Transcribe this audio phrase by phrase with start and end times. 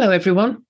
[0.00, 0.62] Hello, everyone.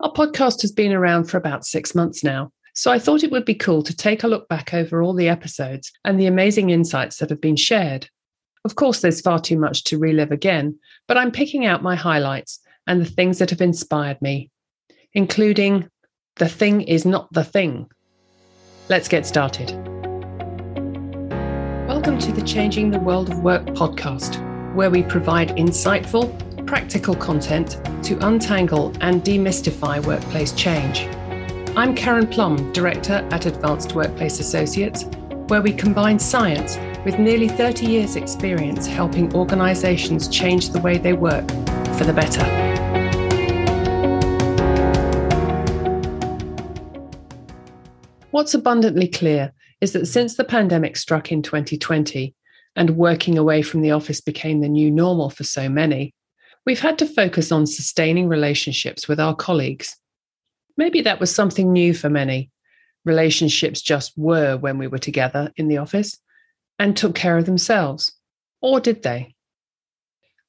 [0.00, 3.44] Our podcast has been around for about six months now, so I thought it would
[3.44, 7.18] be cool to take a look back over all the episodes and the amazing insights
[7.18, 8.08] that have been shared.
[8.64, 12.58] Of course, there's far too much to relive again, but I'm picking out my highlights
[12.86, 14.50] and the things that have inspired me,
[15.12, 15.90] including
[16.36, 17.90] The Thing is Not the Thing.
[18.88, 19.70] Let's get started.
[21.86, 24.42] Welcome to the Changing the World of Work podcast,
[24.74, 26.32] where we provide insightful,
[26.66, 31.06] practical content to untangle and demystify workplace change.
[31.76, 35.04] I'm Karen Plum, Director at Advanced Workplace Associates,
[35.46, 41.12] where we combine science with nearly 30 years' experience helping organizations change the way they
[41.12, 41.46] work
[41.96, 42.44] for the better.
[48.32, 52.34] What's abundantly clear is that since the pandemic struck in 2020
[52.74, 56.12] and working away from the office became the new normal for so many,
[56.66, 59.96] we've had to focus on sustaining relationships with our colleagues.
[60.76, 62.50] Maybe that was something new for many.
[63.04, 66.18] Relationships just were when we were together in the office
[66.78, 68.12] and took care of themselves.
[68.60, 69.34] Or did they?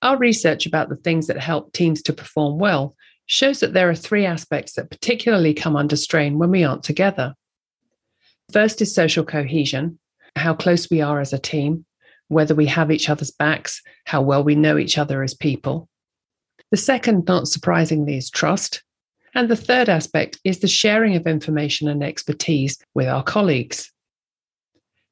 [0.01, 2.95] Our research about the things that help teams to perform well
[3.27, 7.35] shows that there are three aspects that particularly come under strain when we aren't together.
[8.51, 9.99] First is social cohesion,
[10.35, 11.85] how close we are as a team,
[12.27, 15.89] whether we have each other's backs, how well we know each other as people.
[16.71, 18.83] The second, not surprisingly, is trust.
[19.33, 23.91] And the third aspect is the sharing of information and expertise with our colleagues.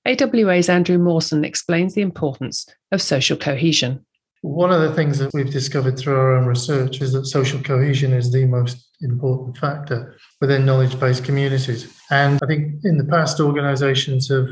[0.06, 4.06] AWA's Andrew Mawson explains the importance of social cohesion.
[4.42, 8.14] One of the things that we've discovered through our own research is that social cohesion
[8.14, 11.92] is the most important factor within knowledge based communities.
[12.12, 14.48] And I think in the past, organizations have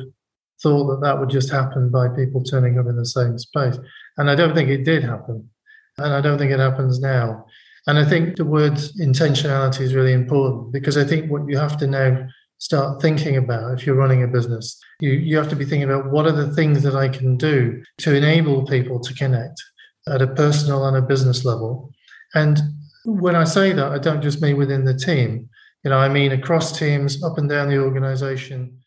[0.63, 3.77] thought that that would just happen by people turning up in the same space.
[4.17, 5.49] And I don't think it did happen.
[5.97, 7.45] And I don't think it happens now.
[7.86, 11.77] And I think the word intentionality is really important because I think what you have
[11.77, 12.27] to now
[12.58, 16.11] start thinking about if you're running a business, you, you have to be thinking about
[16.11, 19.61] what are the things that I can do to enable people to connect
[20.08, 21.92] at a personal and a business level.
[22.33, 22.61] And
[23.04, 25.49] when I say that, I don't just mean within the team,
[25.83, 28.80] you know, I mean across teams, up and down the organization.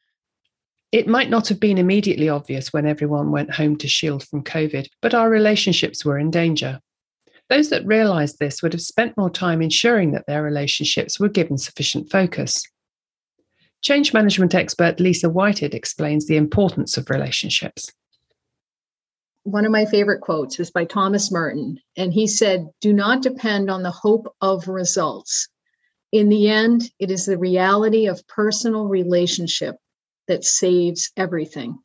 [0.91, 4.89] It might not have been immediately obvious when everyone went home to shield from COVID,
[5.03, 6.81] but our relationships were in danger.
[7.49, 11.59] Those that realised this would have spent more time ensuring that their relationships were given
[11.59, 12.65] sufficient focus.
[13.83, 17.93] Change management expert Lisa Whitehead explains the importance of relationships.
[19.45, 23.71] One of my favorite quotes is by Thomas Merton, and he said, Do not depend
[23.71, 25.49] on the hope of results.
[26.11, 29.77] In the end, it is the reality of personal relationship
[30.27, 31.79] that saves everything.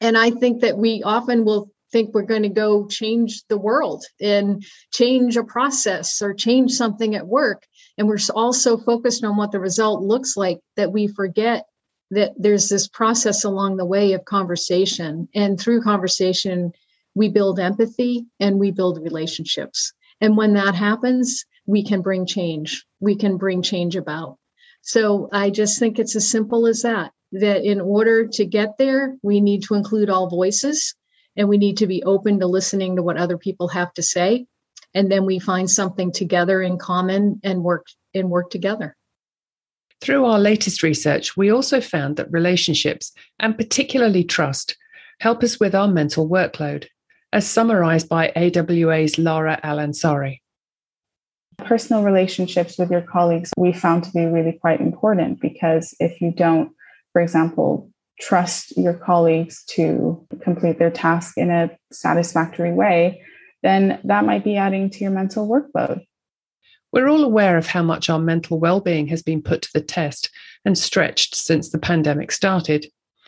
[0.00, 4.04] And I think that we often will think we're going to go change the world
[4.20, 7.64] and change a process or change something at work.
[7.98, 11.66] And we're also focused on what the result looks like that we forget
[12.10, 15.28] that there's this process along the way of conversation.
[15.34, 16.72] And through conversation,
[17.14, 19.92] we build empathy and we build relationships.
[20.20, 22.84] And when that happens, we can bring change.
[23.00, 24.38] We can bring change about.
[24.82, 27.12] So I just think it's as simple as that.
[27.32, 30.94] That in order to get there, we need to include all voices
[31.36, 34.46] and we need to be open to listening to what other people have to say.
[34.94, 38.96] And then we find something together in common and work and work together.
[40.02, 44.76] Through our latest research we also found that relationships and particularly trust
[45.20, 46.86] help us with our mental workload
[47.32, 50.40] as summarized by awa's lara al-ansari
[51.58, 56.32] personal relationships with your colleagues we found to be really quite important because if you
[56.32, 56.72] don't
[57.12, 57.91] for example
[58.22, 63.20] trust your colleagues to complete their task in a satisfactory way,
[63.62, 66.00] then that might be adding to your mental workload.
[66.92, 70.30] We're all aware of how much our mental well-being has been put to the test
[70.64, 72.86] and stretched since the pandemic started.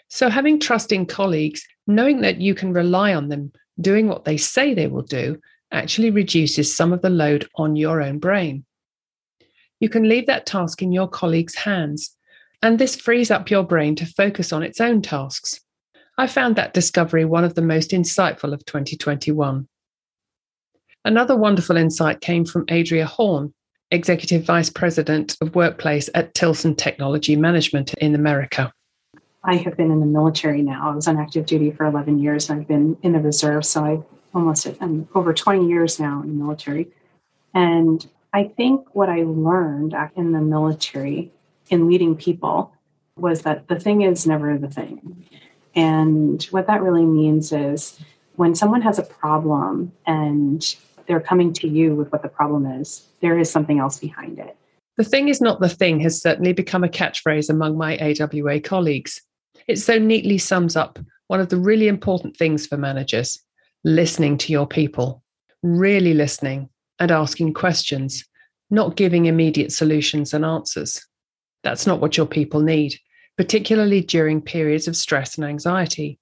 [0.08, 4.74] So having trusting colleagues, knowing that you can rely on them doing what they say
[4.74, 5.40] they will do,
[5.72, 8.64] actually reduces some of the load on your own brain.
[9.80, 12.16] You can leave that task in your colleagues' hands
[12.64, 15.60] and this frees up your brain to focus on its own tasks.
[16.16, 19.68] I found that discovery one of the most insightful of 2021.
[21.04, 23.52] Another wonderful insight came from Adria Horn,
[23.90, 28.72] Executive Vice President of Workplace at Tilson Technology Management in America.
[29.44, 30.90] I have been in the military now.
[30.90, 32.48] I was on active duty for 11 years.
[32.48, 34.00] and I've been in the reserve, so I
[34.32, 36.88] almost I'm over 20 years now in the military.
[37.52, 41.30] And I think what I learned in the military
[41.70, 42.72] in leading people
[43.16, 45.24] was that the thing is never the thing.
[45.74, 47.98] And what that really means is
[48.36, 50.76] when someone has a problem and
[51.06, 53.06] they're coming to you with what the problem is.
[53.20, 54.56] There is something else behind it.
[54.96, 59.20] The thing is not the thing has certainly become a catchphrase among my AWA colleagues.
[59.66, 63.40] It so neatly sums up one of the really important things for managers
[63.82, 65.22] listening to your people,
[65.62, 66.68] really listening
[66.98, 68.24] and asking questions,
[68.70, 71.04] not giving immediate solutions and answers.
[71.64, 72.94] That's not what your people need,
[73.36, 76.20] particularly during periods of stress and anxiety.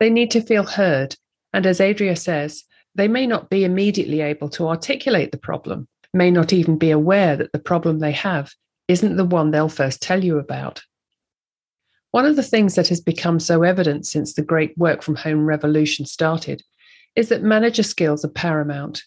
[0.00, 1.16] They need to feel heard.
[1.54, 2.64] And as Adria says,
[2.94, 7.36] they may not be immediately able to articulate the problem, may not even be aware
[7.36, 8.52] that the problem they have
[8.88, 10.82] isn't the one they'll first tell you about.
[12.10, 15.46] One of the things that has become so evident since the great work from home
[15.46, 16.62] revolution started
[17.14, 19.02] is that manager skills are paramount.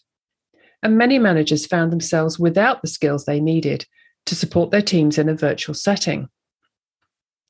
[0.82, 3.86] And many managers found themselves without the skills they needed
[4.30, 6.28] to support their teams in a virtual setting.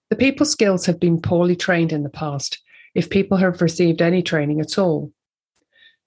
[0.08, 2.58] The people skills have been poorly trained in the past,
[2.94, 5.12] if people have received any training at all.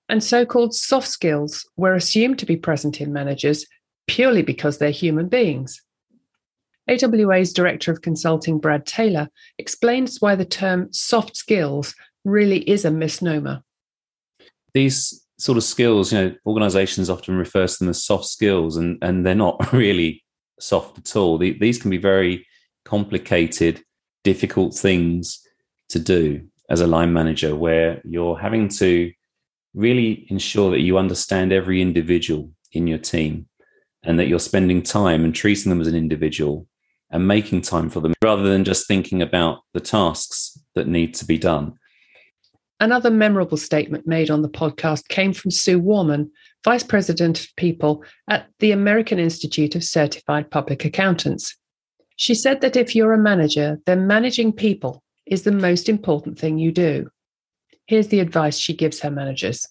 [0.09, 3.67] And so called soft skills were assumed to be present in managers
[4.07, 5.79] purely because they're human beings.
[6.89, 9.29] AWA's Director of Consulting, Brad Taylor,
[9.59, 11.93] explains why the term soft skills
[12.25, 13.61] really is a misnomer.
[14.73, 18.97] These sort of skills, you know, organizations often refer to them as soft skills, and,
[19.03, 20.22] and they're not really
[20.59, 21.37] soft at all.
[21.37, 22.45] These can be very
[22.85, 23.81] complicated,
[24.23, 25.41] difficult things
[25.89, 29.11] to do as a line manager, where you're having to
[29.73, 33.47] really ensure that you understand every individual in your team
[34.03, 36.67] and that you're spending time and treating them as an individual
[37.09, 41.25] and making time for them rather than just thinking about the tasks that need to
[41.25, 41.73] be done.
[42.79, 46.31] Another memorable statement made on the podcast came from Sue Warman,
[46.63, 51.57] Vice President of People at the American Institute of Certified Public Accountants.
[52.15, 56.57] She said that if you're a manager, then managing people is the most important thing
[56.57, 57.09] you do.
[57.85, 59.67] Here's the advice she gives her managers.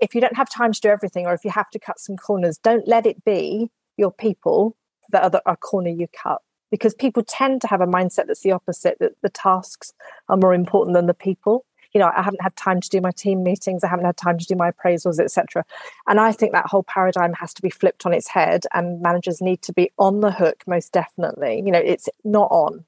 [0.00, 2.16] If you don't have time to do everything, or if you have to cut some
[2.16, 4.76] corners, don't let it be your people
[5.12, 6.40] that are the corner you cut.
[6.70, 9.92] Because people tend to have a mindset that's the opposite, that the tasks
[10.28, 11.64] are more important than the people.
[11.94, 14.36] You know, I haven't had time to do my team meetings, I haven't had time
[14.38, 15.64] to do my appraisals, etc.
[16.06, 19.40] And I think that whole paradigm has to be flipped on its head, and managers
[19.40, 21.62] need to be on the hook, most definitely.
[21.64, 22.84] You know, it's not on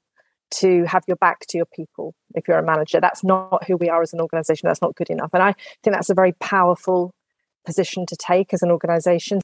[0.49, 2.99] to have your back to your people if you're a manager.
[2.99, 4.67] That's not who we are as an organization.
[4.67, 5.31] That's not good enough.
[5.33, 5.53] And I
[5.83, 7.13] think that's a very powerful
[7.65, 9.41] position to take as an organization.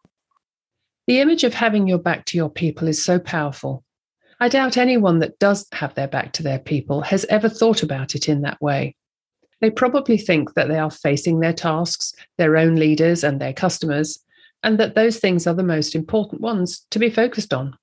[1.07, 3.83] The image of having your back to your people is so powerful.
[4.39, 8.15] I doubt anyone that does have their back to their people has ever thought about
[8.15, 8.95] it in that way.
[9.63, 14.19] They probably think that they are facing their tasks, their own leaders, and their customers,
[14.61, 17.77] and that those things are the most important ones to be focused on.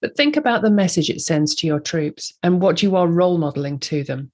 [0.00, 3.36] But think about the message it sends to your troops and what you are role
[3.36, 4.30] modeling to them.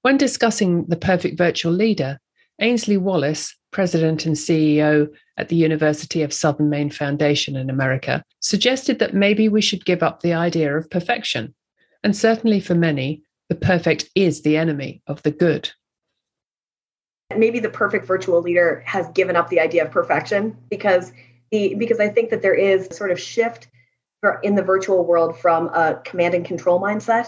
[0.00, 2.18] When discussing the perfect virtual leader,
[2.58, 9.00] Ainsley Wallace, president and CEO at the University of Southern Maine Foundation in America, suggested
[9.00, 11.54] that maybe we should give up the idea of perfection.
[12.02, 15.70] And certainly for many, the perfect is the enemy of the good.
[17.36, 21.12] Maybe the perfect virtual leader has given up the idea of perfection because
[21.50, 23.68] the because I think that there is sort of shift
[24.42, 27.26] in the virtual world from a command and control mindset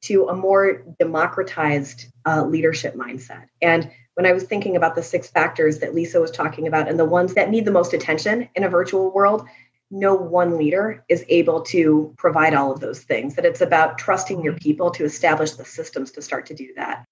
[0.00, 3.46] to a more democratized uh, leadership mindset.
[3.60, 6.98] And when I was thinking about the six factors that Lisa was talking about and
[6.98, 9.44] the ones that need the most attention in a virtual world,
[9.90, 13.34] no one leader is able to provide all of those things.
[13.34, 14.60] That it's about trusting your mm.
[14.60, 17.04] people to establish the systems to start to do that.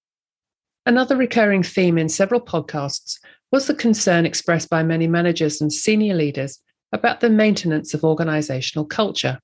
[0.85, 3.19] Another recurring theme in several podcasts
[3.51, 6.59] was the concern expressed by many managers and senior leaders
[6.93, 9.39] about the maintenance of organizational culture.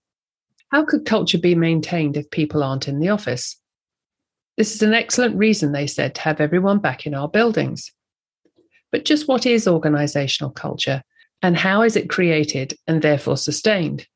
[0.69, 3.59] How could culture be maintained if people aren't in the office?
[4.57, 7.91] This is an excellent reason, they said, to have everyone back in our buildings.
[8.91, 11.03] But just what is organizational culture
[11.43, 14.07] and how is it created and therefore sustained?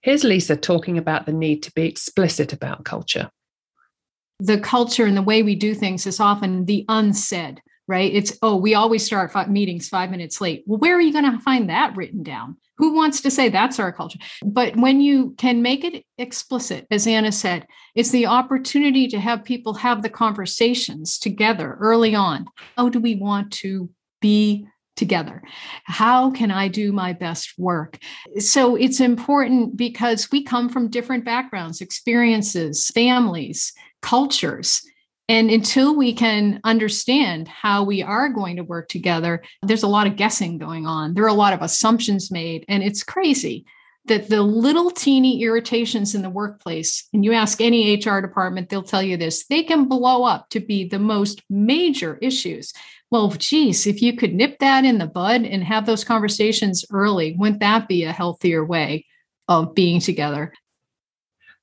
[0.00, 3.30] Here's Lisa talking about the need to be explicit about culture.
[4.38, 7.60] The culture and the way we do things is often the unsaid
[7.90, 8.14] right?
[8.14, 10.62] It's, oh, we always start five meetings five minutes late.
[10.64, 12.56] Well, where are you going to find that written down?
[12.78, 14.20] Who wants to say that's our culture?
[14.44, 19.42] But when you can make it explicit, as Anna said, it's the opportunity to have
[19.42, 22.46] people have the conversations together early on.
[22.76, 24.68] How do we want to be
[25.00, 25.42] together?
[25.84, 27.98] How can I do my best work?
[28.38, 34.82] So it's important because we come from different backgrounds, experiences, families, cultures.
[35.28, 40.06] And until we can understand how we are going to work together, there's a lot
[40.06, 41.14] of guessing going on.
[41.14, 43.64] There are a lot of assumptions made, and it's crazy
[44.06, 48.82] that the little teeny irritations in the workplace, and you ask any HR department, they'll
[48.82, 52.72] tell you this, they can blow up to be the most major issues.
[53.10, 57.34] Well, geez, if you could nip that in the bud and have those conversations early,
[57.36, 59.04] wouldn't that be a healthier way
[59.48, 60.52] of being together?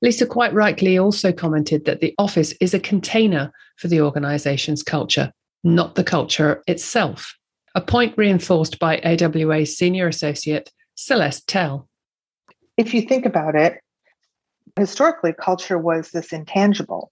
[0.01, 5.31] Lisa quite rightly also commented that the office is a container for the organization's culture,
[5.63, 7.35] not the culture itself,
[7.73, 11.87] a point reinforced by AWA senior associate Celeste Tell.
[12.75, 13.79] If you think about it,
[14.77, 17.11] historically, culture was this intangible.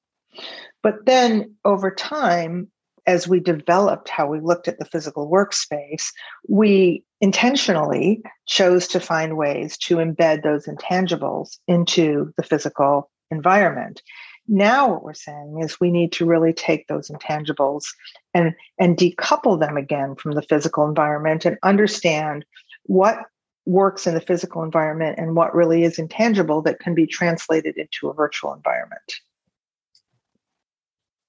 [0.83, 2.69] But then over time,
[3.07, 6.11] as we developed how we looked at the physical workspace,
[6.47, 14.01] we intentionally chose to find ways to embed those intangibles into the physical environment.
[14.47, 17.85] Now, what we're saying is we need to really take those intangibles
[18.33, 22.45] and, and decouple them again from the physical environment and understand
[22.83, 23.17] what
[23.65, 28.07] works in the physical environment and what really is intangible that can be translated into
[28.07, 29.15] a virtual environment.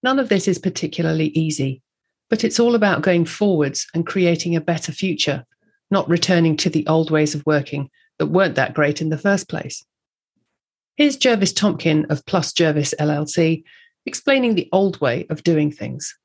[0.06, 1.82] None of this is particularly easy,
[2.30, 5.44] but it's all about going forwards and creating a better future,
[5.90, 9.48] not returning to the old ways of working that weren't that great in the first
[9.48, 9.84] place.
[10.96, 13.64] Here's Jervis Tompkin of Plus Jervis LLC
[14.04, 16.16] explaining the old way of doing things.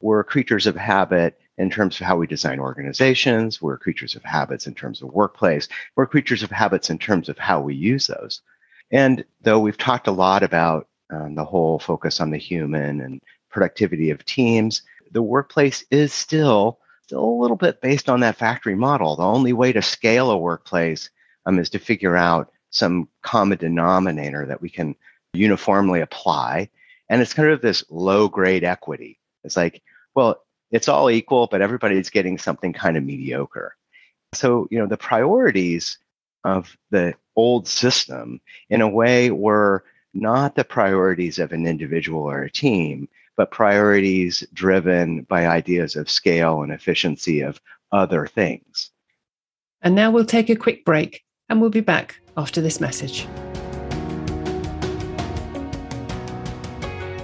[0.00, 3.60] We're creatures of habit in terms of how we design organizations.
[3.60, 5.66] We're creatures of habits in terms of workplace.
[5.96, 8.42] We're creatures of habits in terms of how we use those.
[8.92, 13.20] And though we've talked a lot about um, the whole focus on the human and
[13.50, 14.82] productivity of teams,
[15.12, 19.16] the workplace is still still a little bit based on that factory model.
[19.16, 21.10] The only way to scale a workplace
[21.46, 24.96] um, is to figure out some common denominator that we can
[25.34, 26.70] uniformly apply.
[27.08, 29.20] And it's kind of this low grade equity.
[29.44, 29.82] It's like,
[30.14, 33.76] well, it's all equal, but everybody's getting something kind of mediocre.
[34.32, 35.98] So, you know, the priorities
[36.42, 39.84] of the old system in a way were
[40.14, 46.08] not the priorities of an individual or a team, but priorities driven by ideas of
[46.08, 47.60] scale and efficiency of
[47.92, 48.90] other things.
[49.82, 53.26] And now we'll take a quick break and we'll be back after this message.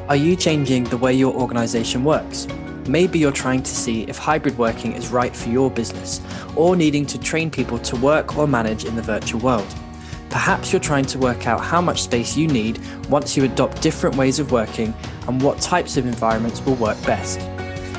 [0.09, 2.49] Are you changing the way your organization works?
[2.89, 6.21] Maybe you're trying to see if hybrid working is right for your business
[6.57, 9.73] or needing to train people to work or manage in the virtual world.
[10.31, 14.15] Perhaps you're trying to work out how much space you need once you adopt different
[14.15, 14.95] ways of working
[15.27, 17.41] and what types of environments will work best.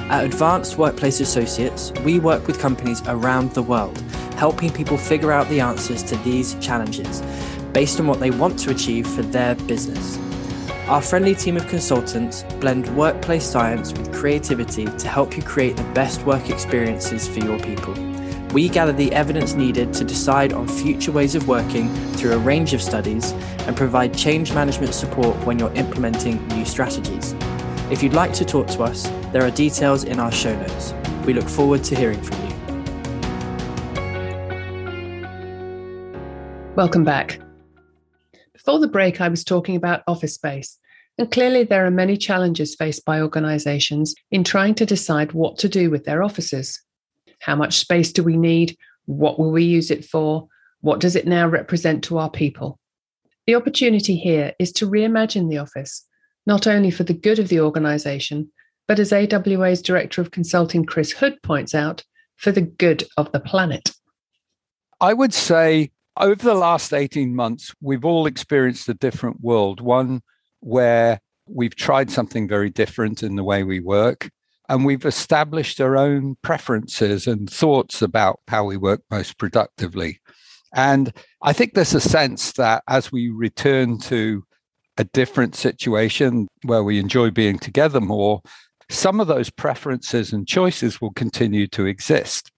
[0.10, 3.98] At Advanced Workplace Associates, we work with companies around the world,
[4.38, 7.22] helping people figure out the answers to these challenges
[7.74, 10.18] based on what they want to achieve for their business.
[10.88, 15.84] Our friendly team of consultants blend workplace science with creativity to help you create the
[15.94, 17.94] best work experiences for your people.
[18.54, 22.74] We gather the evidence needed to decide on future ways of working through a range
[22.74, 23.32] of studies
[23.66, 27.34] and provide change management support when you're implementing new strategies.
[27.90, 30.94] If you'd like to talk to us, there are details in our show notes.
[31.26, 32.54] We look forward to hearing from you.
[36.76, 37.40] Welcome back.
[38.52, 40.78] Before the break, I was talking about office space.
[41.18, 45.70] And clearly, there are many challenges faced by organizations in trying to decide what to
[45.70, 46.82] do with their offices.
[47.42, 48.78] How much space do we need?
[49.06, 50.48] What will we use it for?
[50.82, 52.80] What does it now represent to our people?
[53.48, 56.06] The opportunity here is to reimagine the office,
[56.46, 58.52] not only for the good of the organization,
[58.88, 62.04] but as AWA's Director of Consulting, Chris Hood, points out,
[62.36, 63.92] for the good of the planet.
[65.00, 70.22] I would say over the last 18 months, we've all experienced a different world, one
[70.60, 74.30] where we've tried something very different in the way we work
[74.72, 80.22] and we've established our own preferences and thoughts about how we work most productively.
[80.74, 81.12] And
[81.42, 84.46] I think there's a sense that as we return to
[84.96, 88.42] a different situation where we enjoy being together more,
[88.90, 92.50] some of those preferences and choices will continue to exist.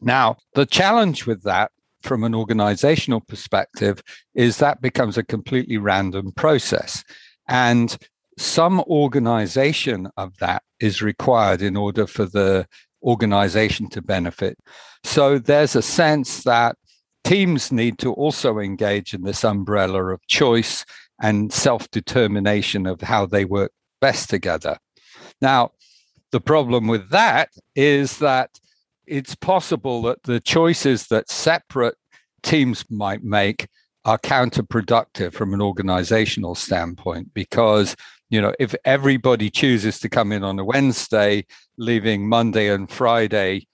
[0.00, 1.70] Now, the challenge with that
[2.02, 4.02] from an organizational perspective
[4.34, 7.04] is that becomes a completely random process.
[7.46, 7.94] And
[8.38, 12.66] some organization of that is required in order for the
[13.02, 14.58] organization to benefit.
[15.04, 16.76] So there's a sense that
[17.24, 20.84] teams need to also engage in this umbrella of choice
[21.20, 24.76] and self determination of how they work best together.
[25.40, 25.72] Now,
[26.32, 28.50] the problem with that is that
[29.06, 31.96] it's possible that the choices that separate
[32.42, 33.68] teams might make
[34.06, 37.94] are counterproductive from an organizational standpoint because
[38.28, 41.44] you know, if everybody chooses to come in on a Wednesday,
[41.76, 43.66] leaving Monday and Friday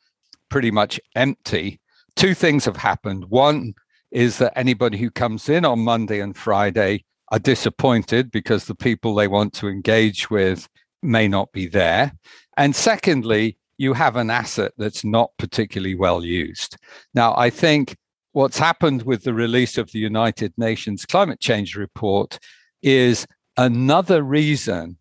[0.51, 1.81] pretty much empty,
[2.17, 3.25] two things have happened.
[3.31, 3.75] One
[4.11, 9.15] is that anybody who comes in on Monday and Friday are disappointed because the people
[9.15, 10.69] they want to engage with
[11.03, 12.13] may not be there.
[12.59, 16.77] And secondly, you have an asset that's not particularly well used.
[17.15, 17.97] Now, I think
[18.33, 22.39] what's happened with the release of the United Nations climate change report
[22.83, 24.97] is another reason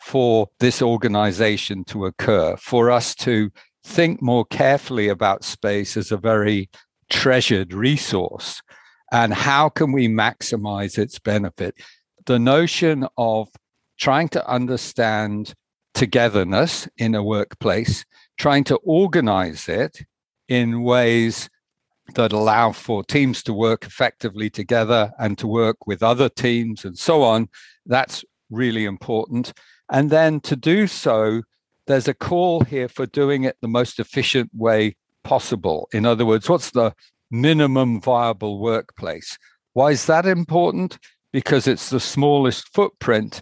[0.00, 3.50] for this organization to occur, for us to
[3.84, 6.70] think more carefully about space as a very
[7.10, 8.62] treasured resource
[9.12, 11.74] and how can we maximize its benefit.
[12.26, 13.48] The notion of
[13.98, 15.54] trying to understand
[15.94, 18.04] togetherness in a workplace,
[18.38, 20.02] trying to organize it
[20.48, 21.50] in ways
[22.14, 26.98] that allow for teams to work effectively together and to work with other teams and
[26.98, 27.48] so on.
[27.86, 29.52] That's really important.
[29.90, 31.42] And then to do so,
[31.86, 35.88] there's a call here for doing it the most efficient way possible.
[35.92, 36.94] In other words, what's the
[37.30, 39.38] minimum viable workplace?
[39.72, 40.98] Why is that important?
[41.32, 43.40] Because it's the smallest footprint,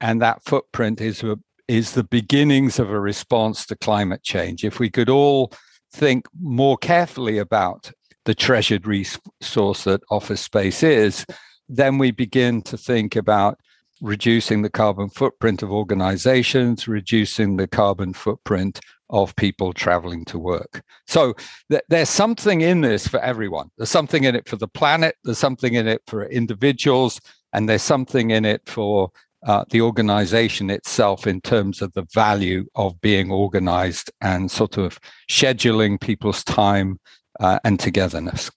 [0.00, 1.24] and that footprint is
[1.68, 4.64] is the beginnings of a response to climate change.
[4.64, 5.52] If we could all
[5.92, 7.92] think more carefully about
[8.24, 11.24] the treasured resource that office space is,
[11.68, 13.58] then we begin to think about
[14.00, 20.82] reducing the carbon footprint of organizations, reducing the carbon footprint of people traveling to work.
[21.06, 21.34] So
[21.70, 23.70] th- there's something in this for everyone.
[23.76, 27.20] There's something in it for the planet, there's something in it for individuals,
[27.52, 29.10] and there's something in it for
[29.46, 35.00] uh, the organization itself in terms of the value of being organized and sort of
[35.30, 37.00] scheduling people's time
[37.40, 38.50] uh, and togetherness.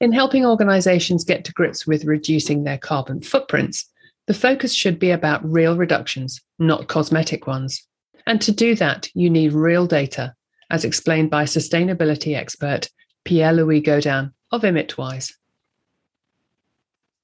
[0.00, 3.88] In helping organizations get to grips with reducing their carbon footprints,
[4.26, 7.86] the focus should be about real reductions, not cosmetic ones.
[8.26, 10.34] And to do that, you need real data,
[10.70, 12.88] as explained by sustainability expert
[13.24, 15.32] Pierre Louis Godin of Emitwise.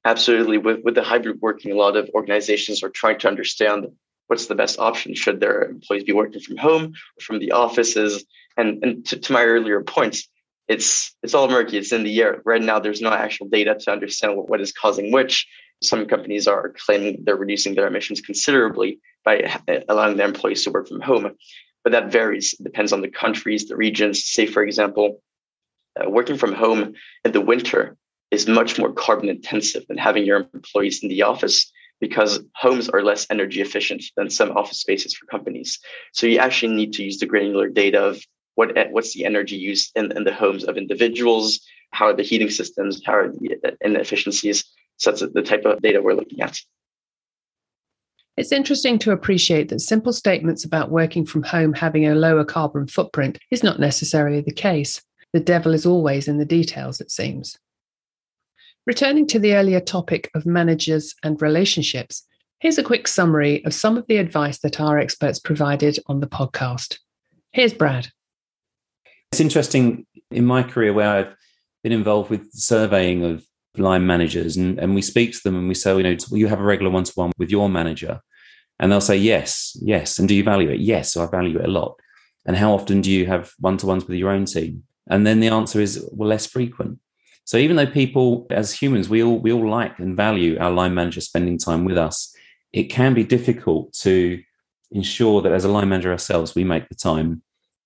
[0.05, 0.59] Absolutely.
[0.59, 3.87] With, with the hybrid working, a lot of organizations are trying to understand
[4.31, 5.13] what's the best option.
[5.13, 8.25] Should their employees be working from home or from the offices?
[8.57, 10.29] And, and to, to my earlier points,
[10.69, 11.79] it's it's all murky.
[11.79, 12.79] It's in the air right now.
[12.79, 15.49] There's no actual data to understand what, what is causing which.
[15.83, 19.51] Some companies are claiming they're reducing their emissions considerably by
[19.89, 21.35] allowing their employees to work from home,
[21.83, 22.55] but that varies.
[22.55, 24.25] It depends on the countries, the regions.
[24.25, 25.21] Say, for example,
[25.99, 27.97] uh, working from home in the winter
[28.31, 33.03] is much more carbon intensive than having your employees in the office because homes are
[33.03, 35.79] less energy efficient than some office spaces for companies.
[36.13, 38.23] So you actually need to use the granular data of
[38.55, 41.61] what what's the energy use in, in the homes of individuals,
[41.93, 44.65] how are the heating systems, how are the inefficiencies.
[44.97, 46.59] So that's the type of data we're looking at.
[48.37, 52.87] It's interesting to appreciate that simple statements about working from home having a lower carbon
[52.87, 55.03] footprint is not necessarily the case.
[55.33, 57.59] The devil is always in the details, it seems.
[58.91, 62.27] Returning to the earlier topic of managers and relationships,
[62.59, 66.27] here's a quick summary of some of the advice that our experts provided on the
[66.27, 66.99] podcast.
[67.53, 68.09] Here's Brad.
[69.31, 71.37] It's interesting in my career where I've
[71.85, 75.75] been involved with surveying of line managers and, and we speak to them and we
[75.75, 78.21] say, you know, you have a regular one to one with your manager?
[78.81, 80.19] And they'll say, yes, yes.
[80.19, 80.81] And do you value it?
[80.81, 81.95] Yes, so I value it a lot.
[82.45, 84.83] And how often do you have one to ones with your own team?
[85.09, 86.99] And then the answer is, well, less frequent.
[87.45, 90.95] So even though people, as humans, we all we all like and value our line
[90.95, 92.35] manager spending time with us,
[92.73, 94.41] it can be difficult to
[94.93, 97.43] ensure that as a line manager ourselves, we make the time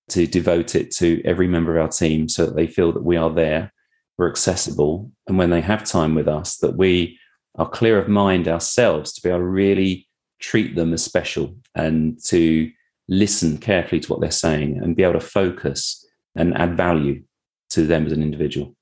[0.09, 3.17] to devote it to every member of our team so that they feel that we
[3.17, 3.73] are there,
[4.17, 7.17] we're accessible, and when they have time with us, that we
[7.55, 10.07] are clear of mind ourselves to be able to really
[10.39, 12.69] treat them as special and to
[13.07, 17.23] listen carefully to what they're saying and be able to focus and add value
[17.69, 18.74] to them as an individual.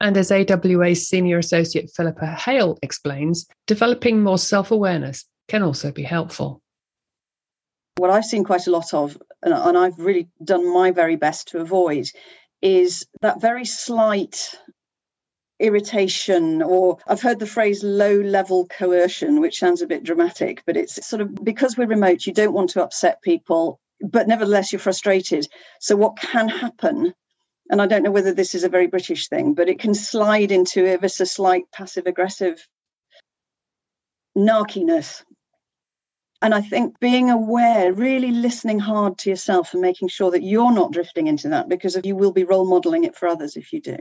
[0.00, 6.02] And as AWA's Senior Associate Philippa Hale explains, developing more self awareness can also be
[6.02, 6.62] helpful.
[7.96, 11.58] What I've seen quite a lot of, and I've really done my very best to
[11.58, 12.08] avoid,
[12.62, 14.54] is that very slight
[15.58, 20.76] irritation or I've heard the phrase low level coercion, which sounds a bit dramatic, but
[20.76, 24.80] it's sort of because we're remote, you don't want to upset people, but nevertheless, you're
[24.80, 25.46] frustrated.
[25.80, 27.12] So, what can happen?
[27.70, 30.52] And I don't know whether this is a very British thing, but it can slide
[30.52, 32.66] into a, a slight passive aggressive
[34.36, 35.22] narkiness
[36.42, 40.72] and I think being aware, really listening hard to yourself and making sure that you're
[40.72, 43.80] not drifting into that because you will be role modeling it for others if you
[43.80, 43.98] do.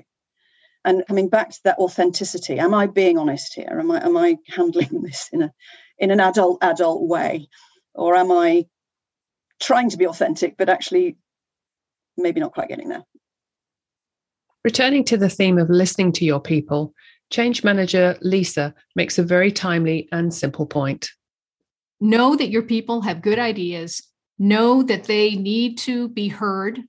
[0.85, 3.77] And coming back to that authenticity, am I being honest here?
[3.77, 5.53] Am I am I handling this in a
[5.97, 7.49] in an adult adult way?
[7.93, 8.67] Or am I
[9.59, 11.17] trying to be authentic, but actually
[12.15, 13.03] maybe not quite getting there?
[14.69, 16.93] Returning to the theme of listening to your people,
[17.31, 21.09] change manager Lisa makes a very timely and simple point.
[21.99, 26.81] Know that your people have good ideas, know that they need to be heard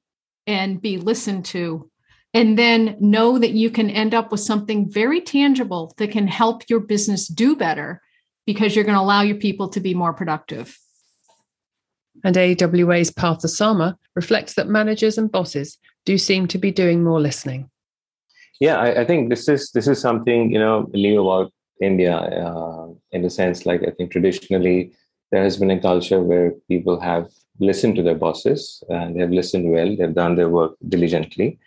[0.47, 1.91] and be listened to,
[2.35, 6.69] and then know that you can end up with something very tangible that can help
[6.69, 8.03] your business do better
[8.45, 10.79] because you're going to allow your people to be more productive.
[12.23, 17.21] And AWA's Partha Sama reflects that managers and bosses do seem to be doing more
[17.21, 17.71] listening.
[18.61, 22.89] Yeah, I, I think this is this is something you know new about India uh,
[23.13, 24.93] in the sense like I think traditionally
[25.33, 29.31] there has been a culture where people have listened to their bosses and they have
[29.31, 31.59] listened well, they've done their work diligently,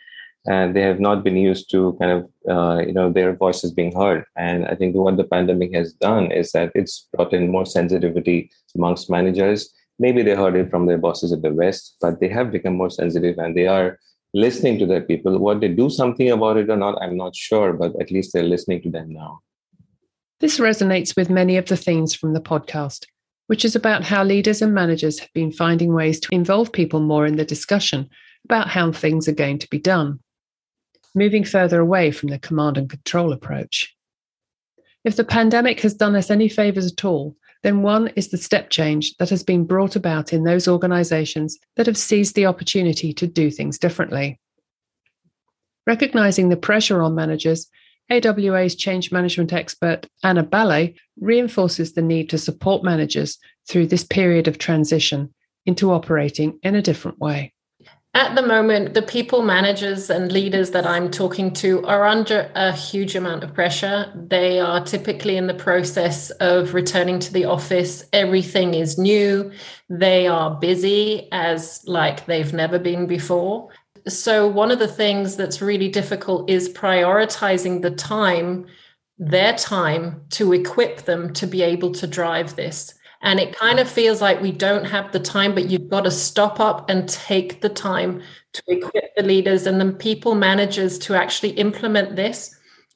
[0.46, 3.96] and they have not been used to kind of uh, you know their voices being
[3.96, 4.26] heard.
[4.36, 8.52] And I think what the pandemic has done is that it's brought in more sensitivity
[8.76, 12.52] amongst managers maybe they heard it from their bosses at the West, but they have
[12.52, 14.00] become more sensitive and they are
[14.34, 15.38] listening to their people.
[15.38, 18.44] What they do something about it or not, I'm not sure, but at least they're
[18.44, 19.42] listening to them now.
[20.40, 23.06] This resonates with many of the themes from the podcast,
[23.48, 27.26] which is about how leaders and managers have been finding ways to involve people more
[27.26, 28.10] in the discussion
[28.46, 30.20] about how things are going to be done,
[31.16, 33.96] moving further away from the command and control approach.
[35.06, 38.70] If the pandemic has done us any favours at all, then one is the step
[38.70, 43.26] change that has been brought about in those organizations that have seized the opportunity to
[43.26, 44.40] do things differently.
[45.88, 47.68] Recognizing the pressure on managers,
[48.12, 54.48] AWA's change management expert Anna Ballet reinforces the need to support managers through this period
[54.48, 55.34] of transition
[55.66, 57.54] into operating in a different way.
[58.16, 62.72] At the moment, the people managers and leaders that I'm talking to are under a
[62.72, 64.12] huge amount of pressure.
[64.16, 68.06] They are typically in the process of returning to the office.
[68.14, 69.52] Everything is new.
[69.90, 73.70] They are busy as like they've never been before.
[74.08, 78.68] So, one of the things that's really difficult is prioritizing the time,
[79.18, 82.94] their time, to equip them to be able to drive this.
[83.24, 86.12] And it kind of feels like we don't have the time, but you've got to
[86.12, 91.16] stop up and take the time to equip the leaders and the people managers to
[91.16, 92.54] actually implement this,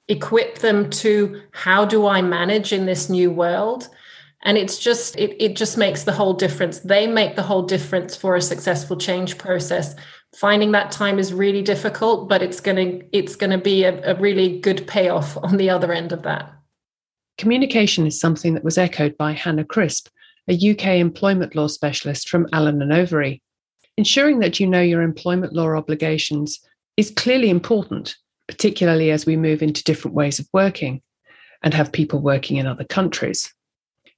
[0.10, 3.88] equip them to how do I manage in this new world?
[4.44, 6.80] And it's just, it, it just makes the whole difference.
[6.80, 9.96] They make the whole difference for a successful change process.
[10.36, 14.60] Finding that time is really difficult, but it's gonna it's gonna be a, a really
[14.60, 16.54] good payoff on the other end of that.
[17.38, 20.10] Communication is something that was echoed by Hannah Crisp,
[20.50, 23.42] a UK employment law specialist from Allen and Overy.
[23.98, 26.60] Ensuring that you know your employment law obligations
[26.96, 28.16] is clearly important,
[28.48, 31.02] particularly as we move into different ways of working
[31.64, 33.54] and have people working in other countries.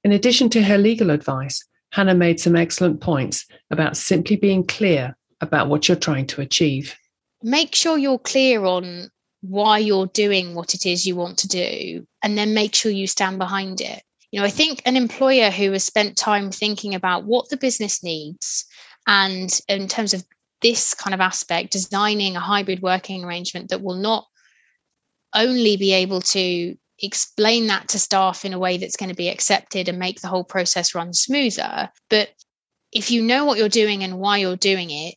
[0.04, 5.16] In addition to her legal advice, Hannah made some excellent points about simply being clear
[5.40, 6.94] about what you're trying to achieve.
[7.42, 9.08] Make sure you're clear on
[9.40, 13.06] why you're doing what it is you want to do, and then make sure you
[13.06, 14.02] stand behind it.
[14.30, 18.02] You know, I think an employer who has spent time thinking about what the business
[18.02, 18.64] needs
[19.06, 20.24] and in terms of
[20.62, 24.26] this kind of aspect, designing a hybrid working arrangement that will not
[25.34, 29.28] only be able to explain that to staff in a way that's going to be
[29.28, 31.90] accepted and make the whole process run smoother.
[32.08, 32.30] But
[32.92, 35.14] if you know what you're doing and why you're doing it,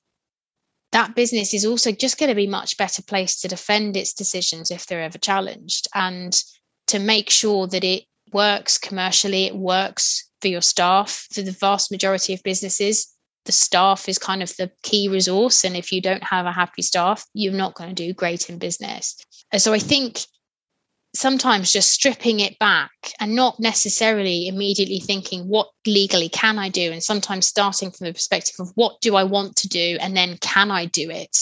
[0.91, 4.71] that business is also just going to be much better placed to defend its decisions
[4.71, 6.39] if they're ever challenged and
[6.87, 11.27] to make sure that it works commercially, it works for your staff.
[11.31, 13.13] For the vast majority of businesses,
[13.45, 15.63] the staff is kind of the key resource.
[15.63, 18.57] And if you don't have a happy staff, you're not going to do great in
[18.57, 19.17] business.
[19.51, 20.19] And so I think
[21.15, 26.91] sometimes just stripping it back and not necessarily immediately thinking, what legally can I do?
[26.91, 29.97] And sometimes starting from the perspective of what do I want to do?
[30.01, 31.37] And then can I do it?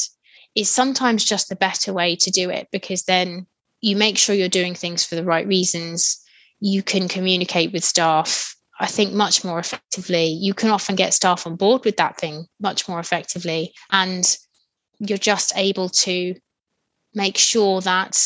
[0.56, 3.48] Is sometimes just the better way to do it because then
[3.80, 6.21] you make sure you're doing things for the right reasons
[6.62, 10.26] you can communicate with staff I think much more effectively.
[10.26, 13.76] You can often get staff on board with that thing much more effectively.
[13.92, 14.26] And
[14.98, 16.34] you're just able to
[17.14, 18.20] make sure that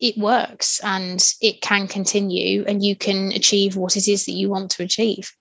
[0.00, 4.48] it works and it can continue and you can achieve what it is that you
[4.48, 5.32] want to achieve.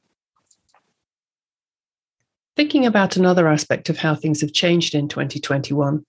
[2.55, 6.05] Thinking about another aspect of how things have changed in 2021,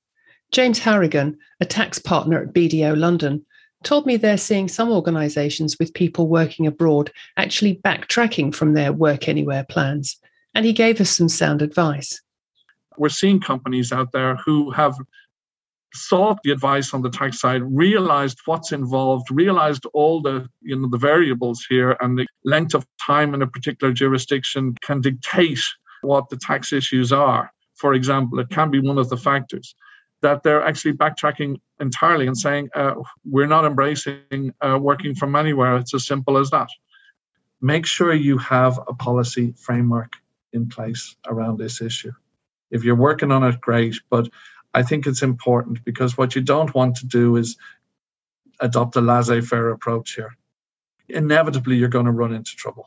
[0.53, 3.47] James Harrigan, a tax partner at BDO London,
[3.87, 9.29] told me they're seeing some organizations with people working abroad actually backtracking from their work
[9.29, 10.17] anywhere plans.
[10.55, 12.21] And he gave us some sound advice.
[12.99, 14.97] We're seeing companies out there who have
[15.95, 20.89] sought the advice on the tax side, realized what's involved, realized all the you know
[20.91, 25.63] the variables here and the length of time in a particular jurisdiction can dictate
[26.03, 27.53] what the tax issues are.
[27.77, 29.75] For example, it can be one of the factors
[30.27, 35.77] that they're actually backtracking entirely and saying uh, we're not embracing uh, working from anywhere.
[35.77, 36.69] It's as simple as that.
[37.61, 40.13] make sure you have a policy framework
[40.53, 42.13] in place around this issue.
[42.71, 43.95] If you're working on it, great.
[44.11, 44.29] But
[44.75, 47.57] I think it's important because what you don't want to do is
[48.61, 50.33] adopt a laissez faire approach here.
[51.09, 52.87] Inevitably, you're going to run into trouble.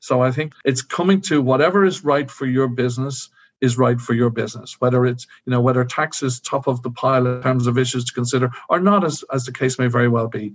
[0.00, 4.14] So I think it's coming to whatever is right for your business is right for
[4.14, 7.66] your business, whether it's, you know, whether tax is top of the pile in terms
[7.66, 10.54] of issues to consider or not, as, as the case may very well be.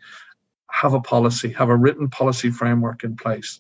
[0.72, 3.60] Have a policy, have a written policy framework in place.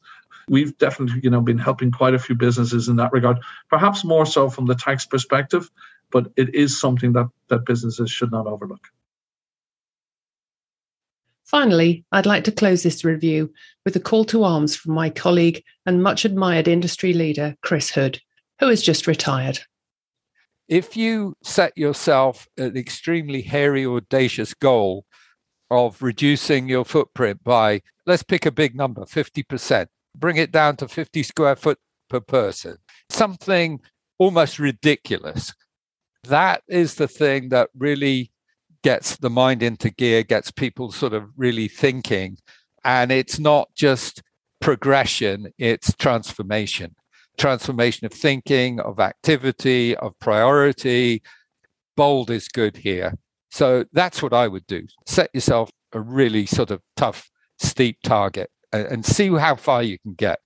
[0.49, 3.37] We've definitely, you know, been helping quite a few businesses in that regard,
[3.69, 5.69] perhaps more so from the tax perspective,
[6.11, 8.87] but it is something that, that businesses should not overlook.
[11.43, 13.53] Finally, I'd like to close this review
[13.85, 18.19] with a call to arms from my colleague and much admired industry leader, Chris Hood,
[18.59, 19.59] who has just retired.
[20.67, 25.05] If you set yourself an extremely hairy, audacious goal
[25.69, 30.87] of reducing your footprint by, let's pick a big number, 50%, bring it down to
[30.87, 32.77] 50 square foot per person,
[33.09, 33.81] something
[34.17, 35.53] almost ridiculous.
[36.23, 38.31] That is the thing that really
[38.83, 42.37] gets the mind into gear, gets people sort of really thinking.
[42.85, 44.21] And it's not just
[44.61, 46.95] progression, it's transformation
[47.37, 51.21] transformation of thinking, of activity, of priority.
[51.95, 53.17] Bold is good here.
[53.51, 54.87] So that's what I would do.
[55.05, 60.13] Set yourself a really sort of tough, steep target and, see how far you can
[60.13, 60.39] get.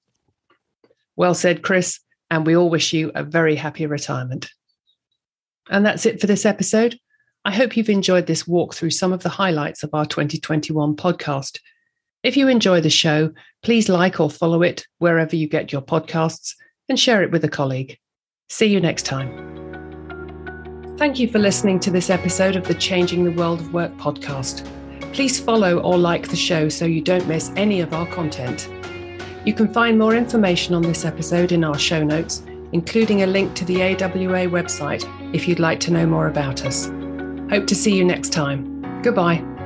[1.15, 1.99] Well said, Chris.
[2.29, 4.49] And we all wish you a very happy retirement.
[5.69, 6.97] And that's it for this episode.
[7.45, 11.59] I hope you've enjoyed this walk through some of the highlights of our 2021 podcast.
[12.23, 13.31] If you enjoy the show,
[13.63, 16.53] please like or follow it wherever you get your podcasts
[16.89, 17.97] and share it with a colleague.
[18.49, 19.57] See you next time.
[20.97, 24.65] Thank you for listening to this episode of the Changing the World of Work podcast.
[25.13, 28.69] Please follow or like the show so you don't miss any of our content.
[29.45, 33.53] You can find more information on this episode in our show notes, including a link
[33.55, 36.87] to the AWA website if you'd like to know more about us.
[37.49, 39.01] Hope to see you next time.
[39.03, 39.56] Goodbye.